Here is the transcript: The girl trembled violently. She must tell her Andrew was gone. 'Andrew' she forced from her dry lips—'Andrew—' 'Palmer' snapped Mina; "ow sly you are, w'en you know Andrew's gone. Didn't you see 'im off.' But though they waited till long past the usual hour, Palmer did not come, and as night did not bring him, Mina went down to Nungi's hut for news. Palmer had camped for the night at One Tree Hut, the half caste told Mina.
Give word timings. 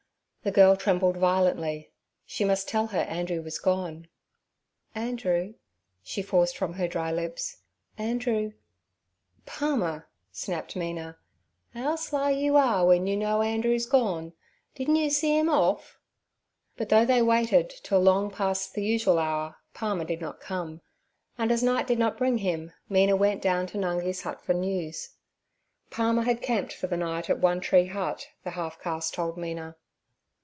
The 0.43 0.49
girl 0.49 0.75
trembled 0.75 1.17
violently. 1.17 1.91
She 2.25 2.43
must 2.43 2.67
tell 2.67 2.87
her 2.87 3.01
Andrew 3.01 3.43
was 3.43 3.59
gone. 3.59 4.07
'Andrew' 4.95 5.53
she 6.01 6.23
forced 6.23 6.57
from 6.57 6.73
her 6.73 6.87
dry 6.87 7.11
lips—'Andrew—' 7.11 8.53
'Palmer' 9.45 10.09
snapped 10.31 10.75
Mina; 10.75 11.19
"ow 11.75 11.95
sly 11.95 12.31
you 12.31 12.55
are, 12.55 12.79
w'en 12.79 13.05
you 13.05 13.15
know 13.15 13.43
Andrew's 13.43 13.85
gone. 13.85 14.33
Didn't 14.73 14.95
you 14.95 15.11
see 15.11 15.37
'im 15.37 15.47
off.' 15.47 15.99
But 16.75 16.89
though 16.89 17.05
they 17.05 17.21
waited 17.21 17.69
till 17.69 17.99
long 17.99 18.31
past 18.31 18.73
the 18.73 18.83
usual 18.83 19.19
hour, 19.19 19.57
Palmer 19.75 20.05
did 20.05 20.21
not 20.21 20.39
come, 20.41 20.81
and 21.37 21.51
as 21.51 21.61
night 21.61 21.85
did 21.85 21.99
not 21.99 22.17
bring 22.17 22.39
him, 22.39 22.71
Mina 22.89 23.15
went 23.15 23.43
down 23.43 23.67
to 23.67 23.77
Nungi's 23.77 24.23
hut 24.23 24.41
for 24.41 24.55
news. 24.55 25.11
Palmer 25.91 26.23
had 26.23 26.41
camped 26.41 26.73
for 26.73 26.87
the 26.87 26.97
night 26.97 27.29
at 27.29 27.37
One 27.37 27.59
Tree 27.59 27.85
Hut, 27.85 28.29
the 28.43 28.49
half 28.57 28.81
caste 28.81 29.13
told 29.13 29.37
Mina. 29.37 29.75